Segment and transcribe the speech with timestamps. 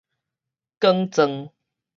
[0.79, 1.51] 捲旋